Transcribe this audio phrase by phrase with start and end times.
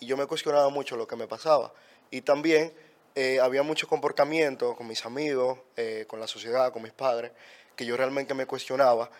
[0.00, 1.72] y yo me cuestionaba mucho lo que me pasaba.
[2.10, 2.72] Y también
[3.14, 7.32] eh, había mucho comportamiento con mis amigos, eh, con la sociedad, con mis padres,
[7.74, 9.10] que yo realmente me cuestionaba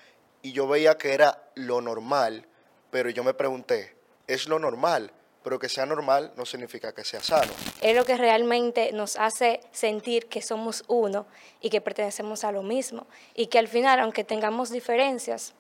[0.43, 2.47] y yo veía que era lo normal,
[2.91, 3.97] pero yo me pregunté,
[4.27, 5.13] ¿es lo normal?
[5.43, 7.53] Pero que sea normal no significa que sea sano.
[7.81, 11.27] Es lo que realmente nos hace sentir que somos uno
[11.61, 13.07] y que pertenecemos a lo mismo.
[13.35, 15.55] Y que al final, aunque tengamos diferencias,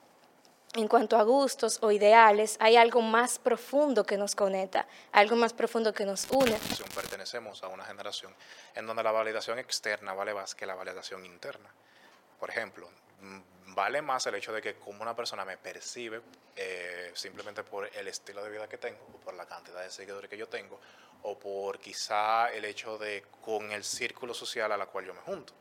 [0.75, 5.53] en cuanto a gustos o ideales, hay algo más profundo que nos conecta, algo más
[5.53, 6.59] profundo que nos une.
[6.95, 8.35] Pertenecemos a una generación
[8.75, 11.71] en donde la validación externa vale más que la validación interna.
[12.39, 16.21] Por ejemplo, mm, vale más el hecho de que como una persona me percibe
[16.57, 20.29] eh, simplemente por el estilo de vida que tengo, o por la cantidad de seguidores
[20.29, 20.81] que yo tengo,
[21.23, 25.21] o por quizá el hecho de con el círculo social a la cual yo me
[25.21, 25.53] junto.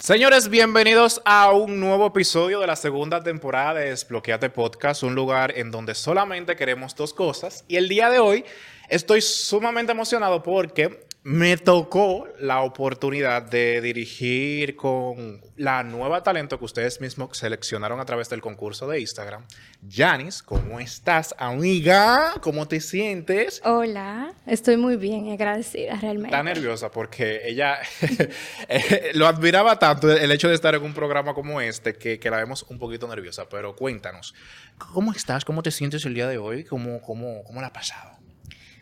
[0.00, 5.52] Señores, bienvenidos a un nuevo episodio de la segunda temporada de Desbloqueate Podcast, un lugar
[5.58, 7.66] en donde solamente queremos dos cosas.
[7.68, 8.46] Y el día de hoy
[8.88, 16.64] estoy sumamente emocionado porque me tocó la oportunidad de dirigir con la nueva talento que
[16.64, 19.44] ustedes mismos seleccionaron a través del concurso de Instagram.
[19.86, 22.32] Janis, ¿cómo estás, amiga?
[22.40, 23.60] ¿Cómo te sientes?
[23.64, 26.28] Hola, estoy muy bien, agradecida realmente.
[26.28, 27.78] Está nerviosa porque ella
[28.68, 32.30] eh, lo admiraba tanto el hecho de estar en un programa como este que, que,
[32.30, 33.46] la vemos un poquito nerviosa.
[33.50, 34.34] Pero cuéntanos,
[34.78, 35.44] ¿cómo estás?
[35.44, 36.64] ¿Cómo te sientes el día de hoy?
[36.64, 38.19] ¿Cómo, cómo, cómo la ha pasado?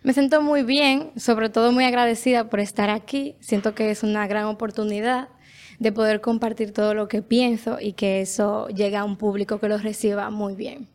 [0.03, 3.37] Me siento muy bien, sobre todo muy agradecida por estar aquí.
[3.41, 5.29] Siento que es una gran oportunidad
[5.81, 9.69] de poder compartir todo lo que pienso y que eso llegue a un público que
[9.69, 10.89] lo reciba muy bien.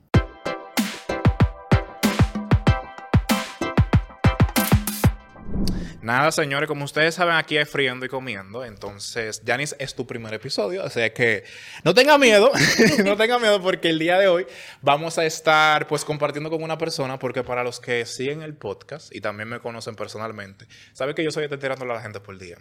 [6.04, 8.66] Nada, señores, como ustedes saben, aquí es friendo y comiendo.
[8.66, 10.84] Entonces, Janis, es tu primer episodio.
[10.84, 11.46] O sea que
[11.86, 12.52] no tenga miedo,
[13.06, 14.46] no tenga miedo porque el día de hoy
[14.82, 19.16] vamos a estar pues compartiendo con una persona porque para los que siguen el podcast
[19.16, 22.58] y también me conocen personalmente, saben que yo soy tirándole a la gente por día.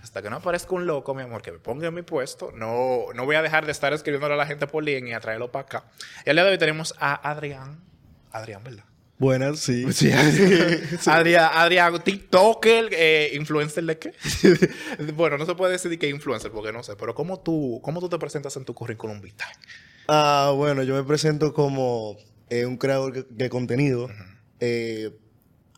[0.00, 3.06] Hasta que no aparezca un loco, mi amor, que me ponga en mi puesto, no,
[3.12, 5.50] no voy a dejar de estar escribiéndole a la gente por link y a traerlo
[5.50, 5.84] para acá.
[6.24, 7.80] Y el día de hoy tenemos a Adrián.
[8.30, 8.84] Adrián, ¿verdad?
[9.18, 9.84] Buenas, sí.
[11.06, 14.12] Adrián, Adrián, TikToker, eh, influencer de qué?
[15.14, 18.08] bueno, no se puede decir que influencer porque no sé, pero ¿cómo tú, cómo tú
[18.08, 19.50] te presentas en tu currículum vital?
[20.06, 22.16] Ah, bueno, yo me presento como
[22.48, 24.08] eh, un creador de contenido.
[24.60, 25.10] Eh,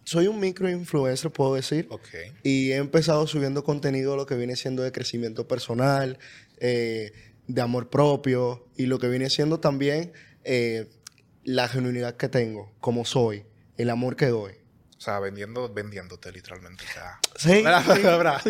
[0.05, 1.87] soy un micro influencer, puedo decir.
[1.89, 2.33] Okay.
[2.43, 6.19] Y he empezado subiendo contenido, lo que viene siendo de crecimiento personal,
[6.61, 10.13] de amor propio y lo que viene siendo también
[11.45, 13.45] la genuinidad que tengo, como soy,
[13.77, 14.53] el amor que doy.
[14.99, 16.85] O sea, vendiendo, vendiéndote literalmente.
[17.35, 18.43] sí, de la palabra,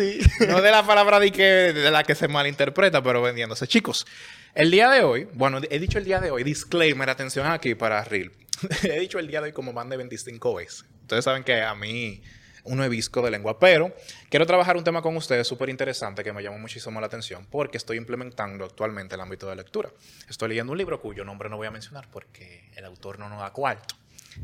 [0.49, 3.67] No de la palabra de, que, de la que se malinterpreta, pero vendiéndose.
[3.67, 4.05] Chicos,
[4.53, 8.03] el día de hoy, bueno, he dicho el día de hoy, disclaimer, atención aquí para
[8.03, 8.33] Real.
[8.83, 10.85] he dicho el día de hoy como más de 25 veces.
[11.03, 12.21] Ustedes saben que a mí
[12.63, 13.93] uno es visco de lengua, pero
[14.29, 17.77] quiero trabajar un tema con ustedes súper interesante que me llamó muchísimo la atención porque
[17.77, 19.89] estoy implementando actualmente el ámbito de lectura.
[20.29, 23.39] Estoy leyendo un libro cuyo nombre no voy a mencionar porque el autor no nos
[23.39, 23.95] da cuarto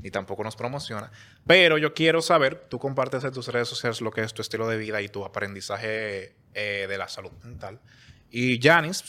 [0.02, 1.12] ni tampoco nos promociona.
[1.46, 4.68] Pero yo quiero saber, tú compartes en tus redes sociales lo que es tu estilo
[4.68, 7.80] de vida y tu aprendizaje eh, de la salud mental.
[8.30, 9.06] Y Janice,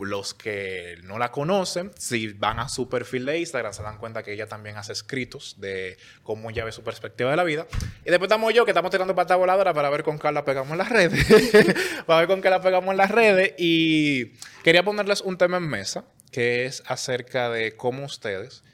[0.00, 4.22] los que no la conocen, si van a su perfil de Instagram, se dan cuenta
[4.22, 7.66] que ella también hace escritos de cómo ella ve su perspectiva de la vida.
[8.04, 10.72] Y después estamos yo, que estamos tirando pata voladora para ver con qué la pegamos
[10.72, 11.26] en las redes.
[12.06, 13.54] para ver con qué la pegamos en las redes.
[13.58, 14.32] Y
[14.64, 18.64] quería ponerles un tema en mesa, que es acerca de cómo ustedes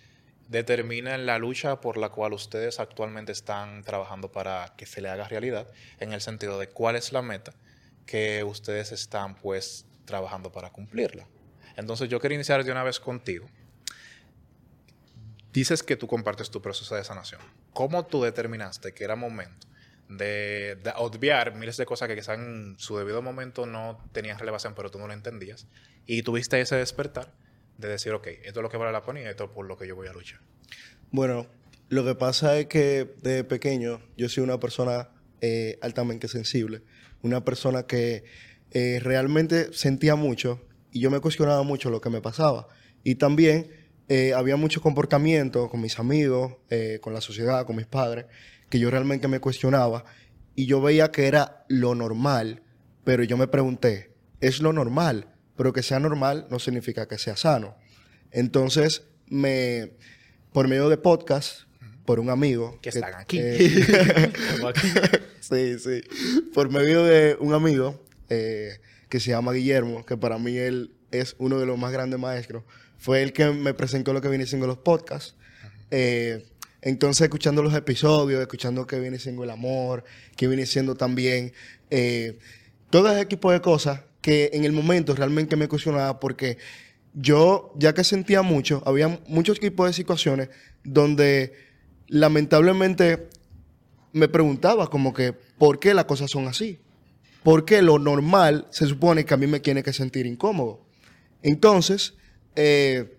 [0.48, 5.28] determinan la lucha por la cual ustedes actualmente están trabajando para que se le haga
[5.28, 5.68] realidad,
[6.00, 7.52] en el sentido de cuál es la meta
[8.06, 11.28] que ustedes están pues trabajando para cumplirla.
[11.76, 13.48] Entonces yo quería iniciar de una vez contigo.
[15.52, 17.40] Dices que tú compartes tu proceso de sanación.
[17.72, 19.68] ¿Cómo tú determinaste que era momento
[20.08, 24.90] de, obviar miles de cosas que quizás en su debido momento no tenían relevación, pero
[24.90, 25.68] tú no lo entendías?
[26.06, 27.32] Y tuviste ese despertar
[27.76, 29.76] de decir, ok, esto es lo que vale la pena y esto es por lo
[29.76, 30.40] que yo voy a luchar.
[31.12, 31.46] Bueno,
[31.88, 35.10] lo que pasa es que de pequeño yo soy una persona
[35.40, 36.82] eh, altamente sensible,
[37.22, 38.24] una persona que
[38.72, 40.60] eh, realmente sentía mucho
[40.92, 42.68] y yo me cuestionaba mucho lo que me pasaba.
[43.04, 43.70] Y también
[44.08, 48.26] eh, había mucho comportamiento con mis amigos, eh, con la sociedad, con mis padres,
[48.68, 50.04] que yo realmente me cuestionaba
[50.54, 52.62] y yo veía que era lo normal,
[53.04, 55.34] pero yo me pregunté, ¿es lo normal?
[55.56, 57.76] Pero que sea normal no significa que sea sano.
[58.30, 59.92] Entonces, me,
[60.52, 61.62] por medio de podcast,
[62.04, 62.78] por un amigo.
[62.80, 63.38] Que, están aquí.
[65.40, 66.00] sí, sí.
[66.54, 71.36] Por medio de un amigo eh, que se llama Guillermo, que para mí él es
[71.38, 72.64] uno de los más grandes maestros.
[72.98, 75.34] Fue el que me presentó lo que viene siendo los podcasts.
[75.90, 76.44] Eh,
[76.82, 80.04] Entonces, escuchando los episodios, escuchando qué viene siendo el amor,
[80.36, 81.52] qué viene siendo también
[81.90, 82.38] eh,
[82.90, 86.58] todo ese equipo de cosas que en el momento realmente me cuestionaba porque
[87.14, 90.50] yo, ya que sentía mucho, había muchos tipos de situaciones
[90.84, 91.52] donde
[92.06, 93.28] lamentablemente
[94.12, 96.78] me preguntaba como que, ¿por qué las cosas son así?
[97.48, 100.84] ¿Por qué lo normal se supone que a mí me tiene que sentir incómodo?
[101.42, 102.12] Entonces,
[102.56, 103.16] eh,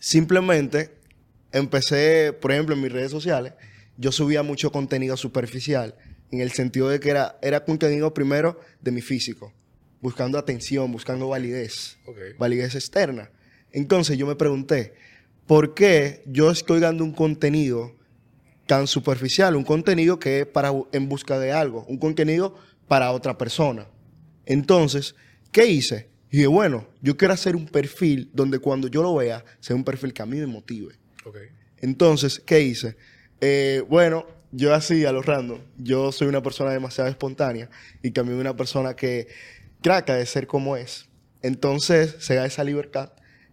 [0.00, 0.96] simplemente
[1.52, 3.52] empecé, por ejemplo, en mis redes sociales,
[3.96, 5.94] yo subía mucho contenido superficial,
[6.32, 9.52] en el sentido de que era, era contenido primero de mi físico,
[10.00, 11.98] buscando atención, buscando validez,
[12.36, 13.30] validez externa.
[13.70, 14.94] Entonces yo me pregunté,
[15.46, 17.94] ¿por qué yo estoy dando un contenido
[18.66, 22.56] tan superficial, un contenido que es para, en busca de algo, un contenido
[22.90, 23.86] para otra persona?
[24.44, 25.14] Entonces,
[25.52, 26.08] ¿qué hice?
[26.28, 29.84] Y dije, bueno, yo quiero hacer un perfil donde cuando yo lo vea, sea un
[29.84, 30.96] perfil que a mí me motive.
[31.76, 32.96] Entonces, ¿qué hice?
[33.40, 37.70] Eh, bueno, yo así, a lo random, yo soy una persona demasiado espontánea
[38.02, 39.28] y también una persona que
[39.82, 41.08] trata de ser como es.
[41.42, 43.12] Entonces, se da esa libertad.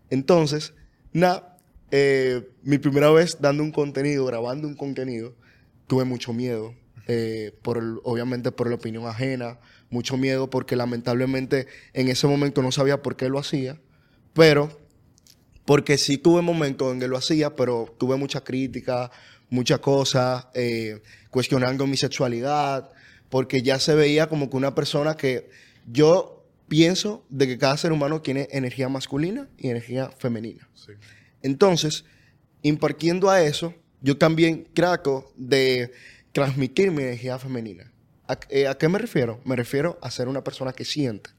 [0.09, 0.73] Entonces,
[1.13, 1.59] nada,
[1.91, 5.35] eh, mi primera vez dando un contenido, grabando un contenido,
[5.85, 6.73] tuve mucho miedo.
[7.09, 9.59] Eh, por obviamente por la opinión ajena,
[9.89, 13.79] mucho miedo porque lamentablemente en ese momento no sabía por qué lo hacía,
[14.33, 14.77] pero
[15.63, 19.09] porque sí tuve momentos en que lo hacía, pero tuve mucha crítica,
[19.49, 22.91] muchas cosas, eh, cuestionando mi sexualidad,
[23.29, 25.49] porque ya se veía como que una persona que
[25.85, 30.67] yo pienso de que cada ser humano tiene energía masculina y energía femenina.
[31.41, 32.05] Entonces,
[32.61, 35.91] impartiendo a eso, yo también trato de
[36.37, 37.91] transmitir mi energía femenina.
[38.49, 39.41] Eh, ¿A, qué me refiero?
[39.43, 41.31] Me refiero a ser una persona que siente.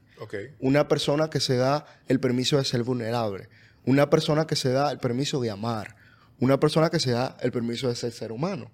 [0.59, 3.47] Una persona que se da el permiso de ser vulnerable.
[3.85, 5.95] Una persona que se da el permiso de amar
[6.39, 8.71] una persona que se da el permiso de ser ser humano.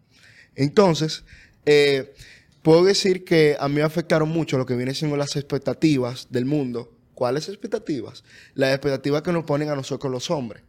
[0.55, 1.23] Entonces,
[1.65, 2.13] eh,
[2.61, 6.45] puedo decir que a mí me afectaron mucho lo que viene siendo las expectativas del
[6.45, 6.91] mundo.
[7.13, 8.23] ¿Cuáles expectativas?
[8.53, 10.63] Las expectativas que nos ponen a nosotros los hombres.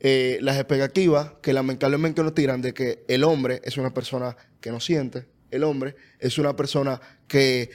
[0.00, 4.70] Eh, las expectativas que lamentablemente nos tiran de que el hombre es una persona que
[4.70, 7.70] no siente, el hombre es una persona que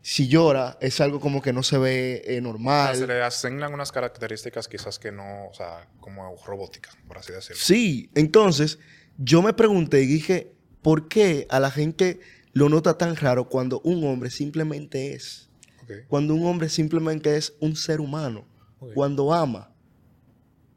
[0.00, 2.96] si llora, es algo como que no se ve eh, normal.
[2.96, 7.60] se le asignan unas características quizás que no, o sea, como robóticas, por así decirlo.
[7.60, 8.78] Sí, entonces
[9.18, 12.20] yo me pregunté y dije, ¿por qué a la gente
[12.52, 15.50] lo nota tan raro cuando un hombre simplemente es?
[16.08, 18.46] Cuando un hombre simplemente es un ser humano,
[18.94, 19.72] cuando ama.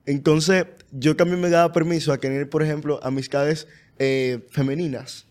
[0.06, 3.68] Entonces, yo también me daba permiso a tener, por ejemplo, amistades
[4.00, 5.28] eh, femeninas.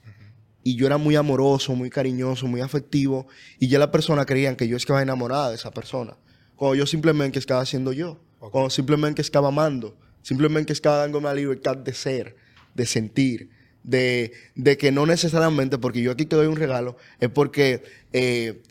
[0.63, 3.27] Y yo era muy amoroso, muy cariñoso, muy afectivo,
[3.59, 6.17] y ya la persona creían que yo estaba enamorada de esa persona,
[6.55, 11.79] cuando yo simplemente estaba siendo yo, cuando simplemente estaba amando, simplemente estaba dándome la libertad
[11.79, 12.37] de ser,
[12.75, 13.51] de sentir,
[13.83, 14.33] de,
[14.79, 17.83] que no necesariamente porque yo aquí te doy un regalo, es porque
[18.13, 18.63] eh,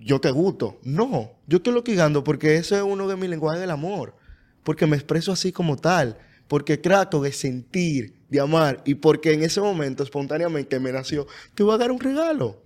[0.00, 0.80] yo te gusto.
[0.82, 4.16] No, yo estoy loquigando porque ese es uno de mis lenguajes del amor,
[4.64, 6.18] porque me expreso así como tal,
[6.48, 11.62] porque trato de sentir, de amar y porque en ese momento espontáneamente me nació, te
[11.62, 12.62] voy a dar un regalo.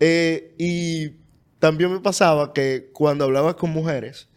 [0.00, 1.10] Eh, y
[1.58, 4.28] también me pasaba que cuando hablaba con mujeres,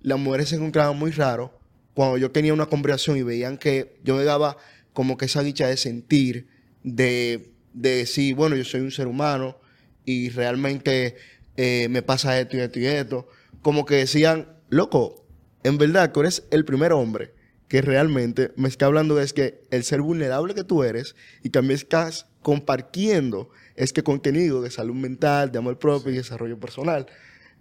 [0.00, 1.58] las mujeres se encontraban muy raro
[1.94, 4.56] cuando yo tenía una conversación y veían que yo me daba
[4.92, 6.48] como que esa dicha de sentir,
[6.82, 9.58] de, decir, bueno, yo soy un ser humano
[10.04, 11.16] y realmente
[11.56, 13.28] eh, me pasa esto y esto y esto.
[13.62, 15.21] Como que decían, loco,
[15.64, 17.32] en verdad tú eres el primer hombre
[17.68, 21.76] que realmente me está hablando es que el ser vulnerable que tú eres y también
[21.76, 27.06] estás compartiendo este contenido de salud mental, de amor propio y desarrollo personal.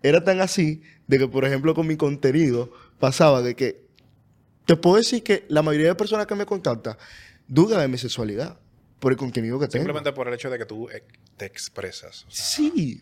[0.04, 3.86] Era tan así de que, por ejemplo, con mi contenido pasaba de que
[4.66, 6.98] te puedo decir que la mayoría de personas que me contactan
[7.48, 8.60] duda de mi sexualidad
[9.00, 9.84] por el contenido que tengo.
[9.84, 11.04] Simplemente por el hecho de que tú eh,
[11.38, 12.26] te expresas.
[12.28, 13.02] Sí.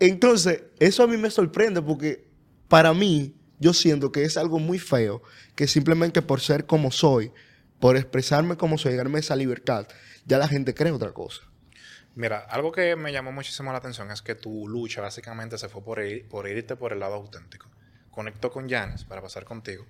[0.00, 2.26] Entonces, eso a mí me sorprende porque
[2.68, 5.22] para mí yo siento que es algo muy feo,
[5.54, 7.32] que simplemente por ser como soy,
[7.80, 9.86] por expresarme como soy, darme esa libertad,
[10.24, 11.42] ya la gente cree otra cosa.
[12.14, 15.84] Mira, algo que me llamó muchísimo la atención es que tu lucha básicamente se fue
[15.84, 17.68] por, ir, por irte por el lado auténtico.
[18.10, 19.84] Conecto con Janes para pasar contigo.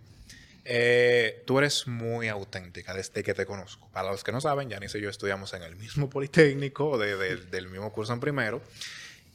[0.64, 3.88] Eh, tú eres muy auténtica desde que te conozco.
[3.92, 7.92] Para los que no saben, Janis y yo estudiamos en el mismo Politécnico, del mismo
[7.92, 8.60] curso en primero.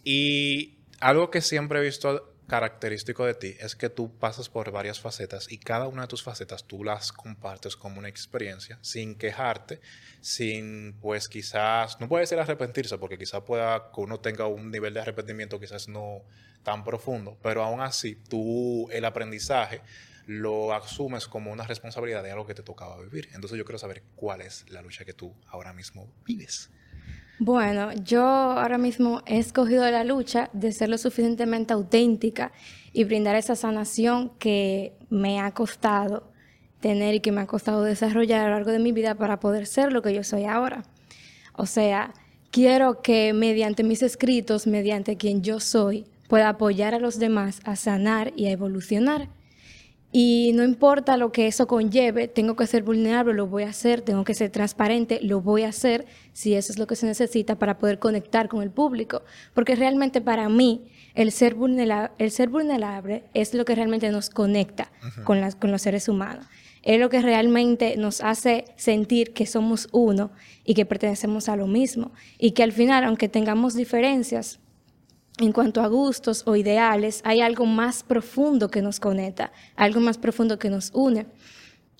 [0.03, 4.99] Y algo que siempre he visto característico de ti es que tú pasas por varias
[4.99, 9.79] facetas y cada una de tus facetas tú las compartes como una experiencia sin quejarte,
[10.19, 14.93] sin pues quizás, no puede ser arrepentirse porque quizás pueda que uno tenga un nivel
[14.93, 16.23] de arrepentimiento quizás no
[16.61, 19.79] tan profundo, pero aún así tú el aprendizaje
[20.25, 23.29] lo asumes como una responsabilidad de algo que te tocaba vivir.
[23.33, 26.69] Entonces yo quiero saber cuál es la lucha que tú ahora mismo vives.
[27.43, 32.51] Bueno, yo ahora mismo he escogido la lucha de ser lo suficientemente auténtica
[32.93, 36.31] y brindar esa sanación que me ha costado
[36.81, 39.65] tener y que me ha costado desarrollar a lo largo de mi vida para poder
[39.65, 40.83] ser lo que yo soy ahora.
[41.53, 42.13] O sea,
[42.51, 47.75] quiero que mediante mis escritos, mediante quien yo soy, pueda apoyar a los demás a
[47.75, 49.29] sanar y a evolucionar.
[50.13, 54.01] Y no importa lo que eso conlleve, tengo que ser vulnerable, lo voy a hacer,
[54.01, 57.55] tengo que ser transparente, lo voy a hacer si eso es lo que se necesita
[57.55, 59.23] para poder conectar con el público.
[59.53, 64.29] Porque realmente para mí el ser, vulnerable, el ser vulnerable es lo que realmente nos
[64.29, 64.91] conecta
[65.23, 66.45] con, las, con los seres humanos.
[66.83, 70.31] Es lo que realmente nos hace sentir que somos uno
[70.65, 72.11] y que pertenecemos a lo mismo.
[72.37, 74.59] Y que al final, aunque tengamos diferencias,
[75.45, 80.17] en cuanto a gustos o ideales, hay algo más profundo que nos conecta, algo más
[80.17, 81.25] profundo que nos une.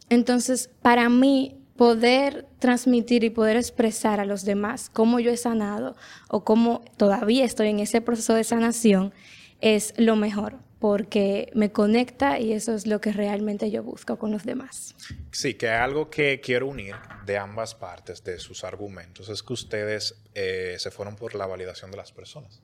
[0.10, 5.96] Entonces, para mí, poder transmitir y poder expresar a los demás cómo yo he sanado
[6.30, 9.14] o cómo todavía estoy en ese proceso de sanación
[9.62, 14.32] es lo mejor, porque me conecta y eso es lo que realmente yo busco con
[14.32, 14.96] los demás.
[15.32, 16.96] Sí, que algo que quiero unir
[17.26, 21.90] de ambas partes de sus argumentos es que ustedes eh, se fueron por la validación
[21.90, 22.62] de las personas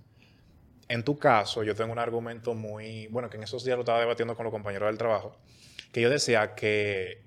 [0.89, 3.99] en tu caso, yo tengo un argumento muy, bueno, que en esos días lo estaba
[3.99, 5.37] debatiendo con los compañeros del trabajo,
[5.91, 7.21] que yo decía que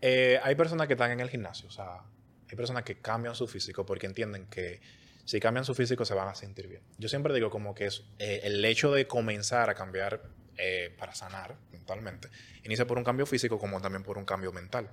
[0.00, 2.02] eh, hay personas que están en el gimnasio, o sea,
[2.48, 4.80] hay personas que cambian su físico porque entienden que
[5.24, 6.82] si cambian su físico se van a sentir bien.
[6.98, 7.88] Yo siempre digo como que
[8.18, 10.22] eh, el hecho de comenzar a cambiar
[10.56, 12.28] eh, para sanar mentalmente,
[12.64, 14.88] inicia por un cambio físico como también por un cambio mental.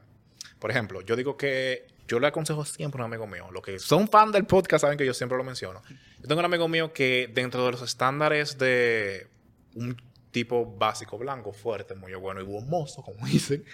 [0.63, 3.51] Por ejemplo, yo digo que yo le aconsejo siempre a un amigo mío.
[3.51, 5.81] Los que son fan del podcast saben que yo siempre lo menciono.
[6.21, 9.27] Yo tengo un amigo mío que dentro de los estándares de
[9.75, 10.01] un
[10.31, 13.65] tipo básico blanco, fuerte, muy bueno y hermoso, como dicen,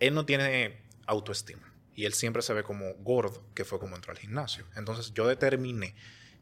[0.00, 1.70] él no tiene autoestima.
[1.94, 4.64] Y él siempre se ve como gordo, que fue como entró al gimnasio.
[4.74, 5.94] Entonces yo determiné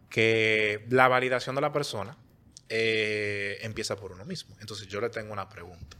[0.09, 2.17] que la validación de la persona
[2.69, 4.57] eh, empieza por uno mismo.
[4.61, 5.97] Entonces yo le tengo una pregunta.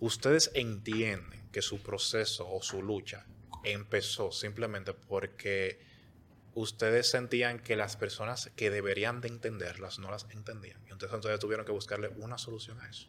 [0.00, 3.26] ¿Ustedes entienden que su proceso o su lucha
[3.64, 5.78] empezó simplemente porque
[6.54, 10.78] ustedes sentían que las personas que deberían de entenderlas no las entendían.
[10.86, 13.08] Y entonces, entonces tuvieron que buscarle una solución a eso.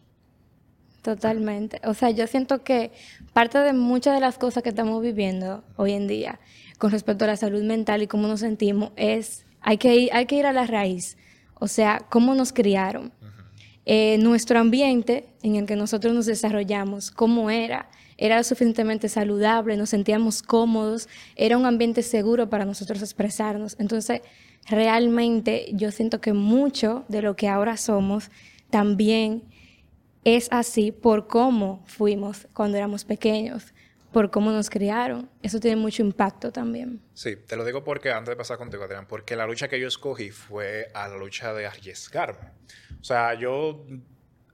[1.02, 1.80] Totalmente.
[1.84, 2.92] O sea, yo siento que
[3.32, 6.40] parte de muchas de las cosas que estamos viviendo hoy en día
[6.80, 10.26] con respecto a la salud mental y cómo nos sentimos es, hay que ir, hay
[10.26, 11.18] que ir a la raíz.
[11.54, 13.14] O sea, cómo nos criaron.
[13.86, 19.90] Eh, nuestro ambiente en el que nosotros nos desarrollamos, cómo era, era suficientemente saludable, nos
[19.90, 23.76] sentíamos cómodos, era un ambiente seguro para nosotros expresarnos.
[23.80, 24.22] Entonces,
[24.68, 28.32] realmente yo siento que mucho de lo que ahora somos
[28.70, 29.44] también
[30.24, 33.74] es así por cómo fuimos cuando éramos pequeños,
[34.12, 35.30] por cómo nos criaron.
[35.44, 37.02] Eso tiene mucho impacto también.
[37.14, 39.88] Sí, te lo digo porque antes de pasar contigo, Adrián, porque la lucha que yo
[39.88, 42.50] escogí fue a la lucha de arriesgarme.
[43.06, 43.86] O sea, yo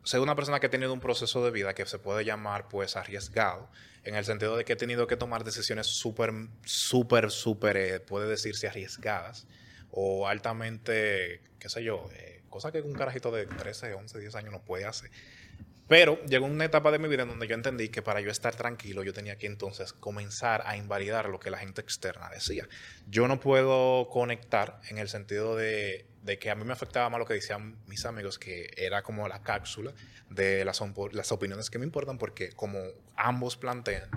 [0.03, 2.97] soy una persona que ha tenido un proceso de vida que se puede llamar pues
[2.97, 3.69] arriesgado,
[4.03, 6.33] en el sentido de que he tenido que tomar decisiones súper,
[6.65, 9.47] súper, súper, eh, puede decirse arriesgadas
[9.89, 14.51] o altamente, qué sé yo, eh, cosa que un carajito de 13, 11, 10 años
[14.51, 15.09] no puede hacer.
[15.91, 18.55] Pero llegó una etapa de mi vida en donde yo entendí que para yo estar
[18.55, 22.65] tranquilo yo tenía que entonces comenzar a invalidar lo que la gente externa decía.
[23.09, 26.05] Yo no puedo conectar en el sentido de,
[26.39, 29.43] que a mí me afectaba más lo que decían mis amigos, que era como la
[29.43, 29.91] cápsula
[30.29, 32.79] de las, opiniones que me importan, porque como
[33.17, 34.09] ambos plantean,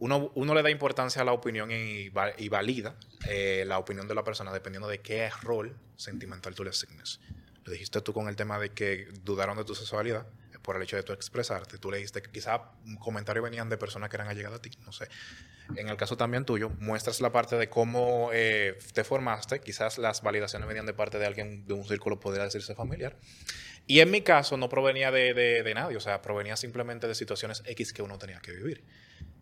[0.00, 2.96] uno, le da importancia a la opinión y, valida
[3.28, 7.20] eh, la opinión de la persona dependiendo de qué rol sentimental tú le asignes.
[7.62, 10.26] Lo dijiste tú con el tema de que dudaron de tu sexualidad
[10.62, 11.78] por el hecho de tú expresarte.
[11.78, 14.92] Tú leíste que quizá un comentario venían de personas que eran allegadas a ti, no
[14.92, 15.08] sé.
[15.76, 20.22] En el caso también tuyo, muestras la parte de cómo eh, te formaste, quizás las
[20.22, 23.16] validaciones venían de parte de alguien de un círculo, podría decirse familiar.
[23.86, 27.14] Y en mi caso no provenía de, de, de nadie, o sea, provenía simplemente de
[27.14, 28.84] situaciones X que uno tenía que vivir.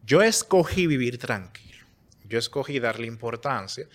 [0.04, 1.86] Yo escogí vivir tranquilo.
[2.24, 3.86] Yo escogí darle importancia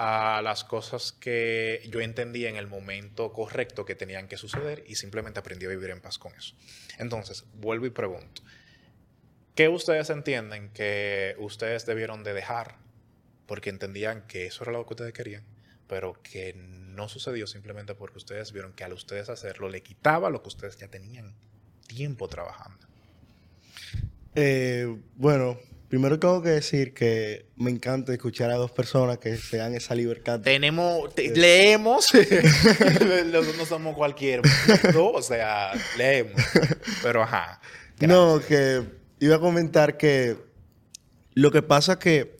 [0.00, 4.94] a las cosas que yo entendía en el momento correcto que tenían que suceder y
[4.94, 6.54] simplemente aprendí a vivir en paz con eso.
[6.98, 8.42] Entonces, vuelvo y pregunto,
[9.56, 12.76] ¿qué ustedes entienden que ustedes debieron de dejar
[13.46, 15.42] porque entendían que eso era lo que ustedes querían,
[15.88, 20.42] pero que no sucedió simplemente porque ustedes vieron que al ustedes hacerlo le quitaba lo
[20.42, 21.34] que ustedes ya tenían
[21.88, 22.86] tiempo trabajando?
[24.36, 29.56] Eh, bueno, Primero tengo que decir que me encanta escuchar a dos personas que se
[29.56, 30.38] dan esa libertad.
[30.40, 34.42] Tenemos, leemos, nosotros no somos cualquier,
[34.94, 36.42] o sea, leemos.
[37.02, 37.60] Pero ajá,
[38.00, 38.82] No, que
[39.18, 40.36] iba a comentar que
[41.32, 42.36] lo que pasa que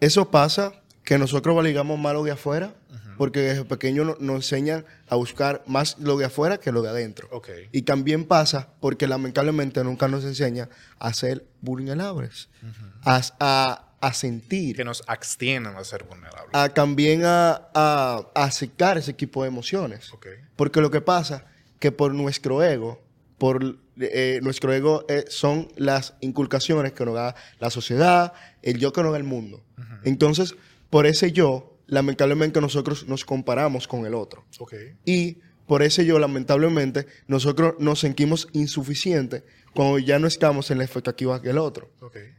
[0.00, 2.74] eso pasa que nosotros validamos más lo de afuera,
[3.16, 7.28] porque desde pequeño nos enseñan a buscar más lo de afuera que lo de adentro.
[7.72, 12.48] Y también pasa porque lamentablemente nunca nos enseña a ser vulnerables,
[13.02, 14.76] a, sentir.
[14.76, 16.50] Que nos abstienen a ser vulnerables.
[16.52, 20.10] A también a, a, aceptar ese tipo de emociones.
[20.56, 21.44] Porque lo que pasa
[21.78, 23.02] que por nuestro ego,
[23.36, 28.92] por eh, nuestro ego eh, son las inculcaciones que nos da la sociedad, el yo
[28.92, 29.64] que nos da el mundo.
[30.04, 30.54] Entonces,
[30.90, 34.44] por ese yo, lamentablemente nosotros nos comparamos con el otro.
[35.04, 40.84] Y por ese yo, lamentablemente, nosotros nos sentimos insuficientes cuando ya no estamos en la
[40.84, 41.92] expectativa que el otro.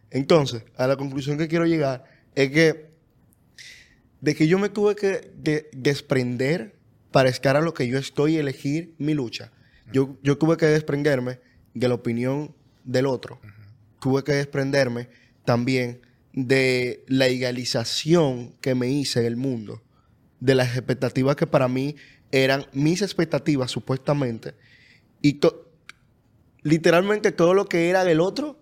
[0.10, 2.04] Entonces, a la conclusión que quiero llegar
[2.36, 2.92] es que
[4.20, 5.32] de que yo me tuve que
[5.72, 6.76] desprender
[7.12, 9.52] para estar a lo que yo estoy y elegir mi lucha.
[9.92, 11.40] yo, yo tuve que desprenderme
[11.74, 12.54] de la opinión
[12.84, 13.40] del otro.
[14.00, 15.10] Tuve que desprenderme
[15.46, 16.02] también
[16.34, 19.82] de la idealización que me hice en el mundo,
[20.40, 21.96] de las expectativas que para mí
[22.32, 24.54] eran mis expectativas supuestamente,
[25.22, 25.40] y
[26.64, 28.60] literalmente todo lo que era del otro,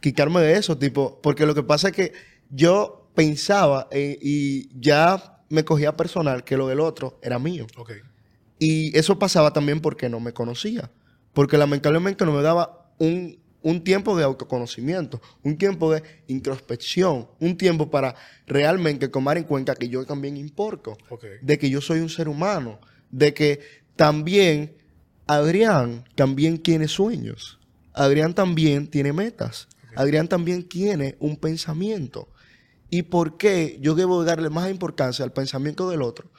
[0.00, 2.12] quitarme de eso, tipo, porque lo que pasa es que
[2.50, 7.66] yo pensaba eh, y ya me cogía personal que lo del otro era mío.
[8.58, 10.90] Y eso pasaba también porque no me conocía,
[11.32, 17.56] porque lamentablemente no me daba un un tiempo de autoconocimiento, un tiempo de introspección, un
[17.56, 18.14] tiempo para
[18.46, 20.96] realmente tomar en cuenta que yo también importo,
[21.42, 22.78] de que yo soy un ser humano,
[23.10, 23.60] de que
[23.96, 24.76] también
[25.26, 27.58] Adrián también tiene sueños,
[27.92, 32.28] Adrián también tiene metas, Adrián también tiene un pensamiento.
[32.90, 36.30] ¿Y por qué yo debo darle más importancia al pensamiento del otro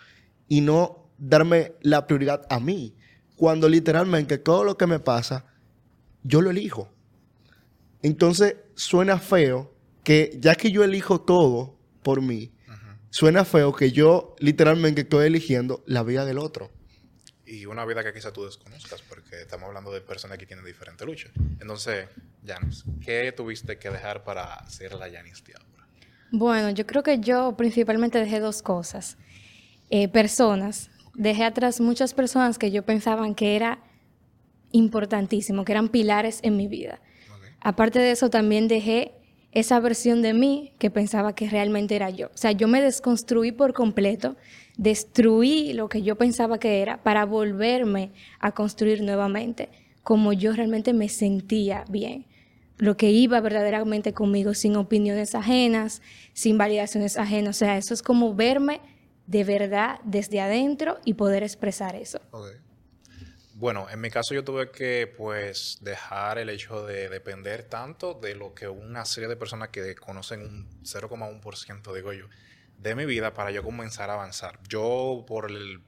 [0.48, 2.96] y no darme la prioridad a mí?
[3.36, 5.46] Cuando literalmente todo lo que me pasa,
[6.24, 6.92] yo lo elijo.
[8.02, 12.52] Entonces suena feo que ya que yo elijo todo por mí,
[13.10, 16.72] suena feo que yo literalmente estoy eligiendo la vida del otro.
[17.46, 21.06] Y una vida que quizá tú desconozcas, porque estamos hablando de personas que tienen diferentes
[21.06, 21.32] luchas.
[21.60, 22.08] Entonces,
[22.46, 25.88] Janis, ¿qué tuviste que dejar para ser la Janis de ahora?
[26.32, 29.18] Bueno, yo creo que yo principalmente dejé dos cosas.
[29.90, 30.92] Eh, personas.
[31.16, 33.80] Dejé atrás muchas personas que yo pensaban que era
[34.72, 37.02] importantísimo, que eran pilares en mi vida.
[37.62, 39.14] Aparte de eso, también dejé
[39.52, 42.28] esa versión de mí que pensaba que realmente era yo.
[42.28, 44.38] O sea, yo me desconstruí por completo,
[44.78, 49.70] destruí lo que yo pensaba que era para volverme a construir nuevamente
[50.10, 52.26] como yo realmente me sentía bien.
[52.78, 56.02] Lo que iba verdaderamente conmigo sin opiniones ajenas,
[56.34, 57.58] sin validaciones ajenas.
[57.58, 58.82] O sea, eso es como verme
[59.28, 62.20] de verdad desde adentro y poder expresar eso.
[63.60, 68.34] Bueno, en mi caso yo tuve que pues dejar el hecho de depender tanto de
[68.34, 72.28] lo que una serie de personas que conocen un 0,1%, digo yo,
[72.78, 74.62] de mi vida para yo comenzar a avanzar.
[74.70, 75.80] Yo por el...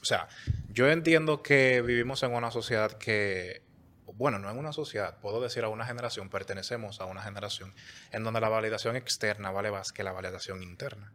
[0.00, 0.28] O sea,
[0.70, 3.60] yo entiendo que vivimos en una sociedad que...
[4.06, 7.74] Bueno, no en una sociedad, puedo decir a una generación, pertenecemos a una generación
[8.10, 11.12] en donde la validación externa vale más que la validación interna.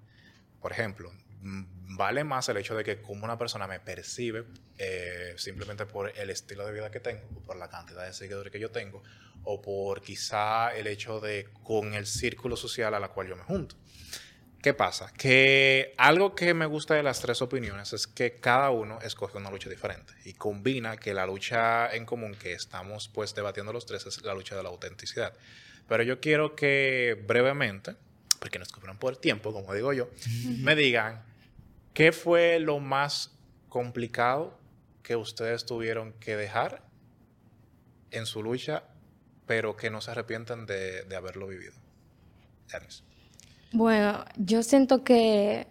[0.62, 1.12] Por ejemplo,
[1.44, 4.46] vale más el hecho de que como una persona me percibe
[4.78, 8.52] eh, simplemente por el estilo de vida que tengo, o por la cantidad de seguidores
[8.52, 9.04] que yo tengo,
[9.44, 13.44] o por quizá el hecho de con el círculo social a la cual yo me
[13.44, 13.76] junto.
[14.62, 15.12] ¿Qué pasa?
[15.18, 19.52] Que algo que me gusta de las tres opiniones es que cada uno escoge una
[19.52, 24.06] lucha diferente y combina que la lucha en común que estamos pues debatiendo los tres
[24.06, 25.34] es la lucha de la autenticidad.
[25.90, 27.98] Pero yo quiero que brevemente,
[28.40, 30.10] porque nos cobran por tiempo, como digo yo,
[30.60, 31.33] me digan
[31.94, 33.32] ¿Qué fue lo más
[33.70, 34.58] complicado
[35.04, 36.82] que ustedes tuvieron que dejar
[38.10, 38.84] en su lucha,
[39.46, 41.74] pero que no se arrepientan de, haberlo vivido?
[43.72, 45.68] Bueno, yo siento que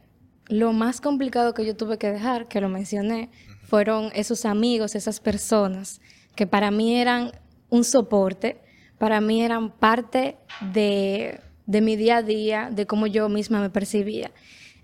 [0.46, 3.30] lo más complicado que yo tuve que dejar, que lo mencioné,
[3.64, 6.00] fueron esos amigos, esas personas
[6.36, 7.32] que para mí eran
[7.68, 8.60] un soporte,
[8.98, 10.36] para mí eran parte
[10.72, 14.30] de, de mi día a día, de cómo yo misma me percibía.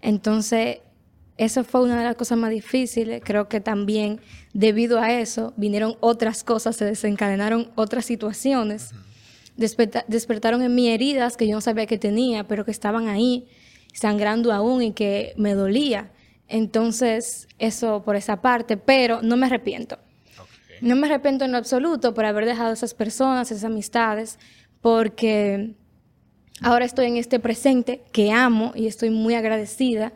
[0.00, 0.78] Entonces,
[1.38, 3.22] eso fue una de las cosas más difíciles.
[3.24, 4.20] Creo que también
[4.52, 8.90] debido a eso vinieron otras cosas, se desencadenaron otras situaciones.
[9.56, 13.46] despertaron en mí heridas que yo no sabía que tenía, pero que estaban ahí,
[13.94, 16.10] sangrando aún y que me dolía.
[16.48, 19.98] Entonces, eso por esa parte, pero no me arrepiento.
[20.80, 24.38] No me arrepiento en lo absoluto por haber dejado esas personas, esas amistades,
[24.80, 25.74] porque
[26.62, 30.12] ahora estoy en este presente que amo y estoy muy agradecida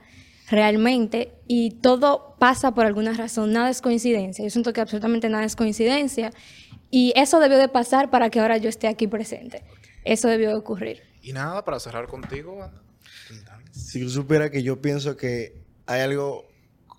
[0.51, 4.45] realmente y todo pasa por alguna razón, nada es coincidencia.
[4.45, 6.31] Yo siento que absolutamente nada es coincidencia
[6.91, 9.65] Y eso debió de pasar para que ahora yo esté aquí presente.
[10.05, 11.03] Eso debió de ocurrir.
[11.23, 12.59] Y nada, para cerrar contigo,
[13.71, 16.45] Si yo supiera que yo pienso que hay algo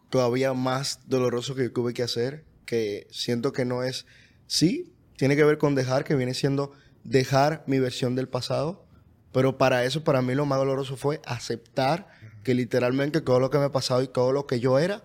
[0.09, 4.05] todavía más doloroso que tuve que hacer, que siento que no es,
[4.47, 6.71] sí, tiene que ver con dejar, que viene siendo
[7.03, 8.85] dejar mi versión del pasado,
[9.31, 12.07] pero para eso, para mí lo más doloroso fue aceptar
[12.43, 15.03] que literalmente todo lo que me ha pasado y todo lo que yo era,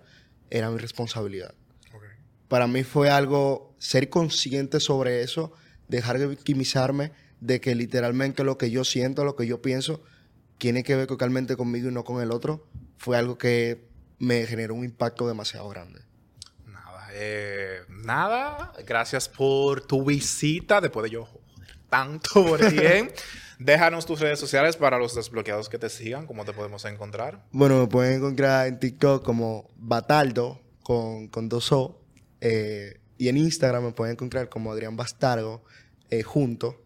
[0.50, 1.54] era mi responsabilidad.
[2.48, 5.52] Para mí fue algo, ser consciente sobre eso,
[5.88, 10.02] dejar de victimizarme, de que literalmente lo que yo siento, lo que yo pienso,
[10.56, 13.86] tiene que ver totalmente conmigo y no con el otro, fue algo que
[14.18, 16.00] me generó un impacto demasiado grande.
[16.66, 21.48] Nada, eh, nada, gracias por tu visita, después de yo joder
[21.88, 23.10] tanto por bien.
[23.58, 27.44] Déjanos tus redes sociales para los desbloqueados que te sigan, ¿cómo te podemos encontrar?
[27.50, 32.00] Bueno, me pueden encontrar en TikTok como Bataldo, con, con dos O,
[32.40, 35.64] eh, y en Instagram me pueden encontrar como Adrián Bastardo,
[36.10, 36.84] eh, junto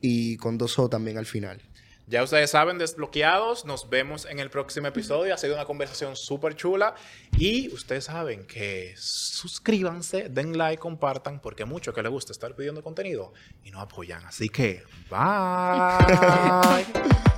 [0.00, 1.60] y con dos O también al final.
[2.08, 5.34] Ya ustedes saben, desbloqueados, nos vemos en el próximo episodio.
[5.34, 6.94] Ha sido una conversación súper chula.
[7.36, 12.80] Y ustedes saben que suscríbanse, den like, compartan, porque mucho que les gusta estar pidiendo
[12.82, 13.32] contenido
[13.64, 14.24] y no apoyan.
[14.24, 16.86] Así que, bye.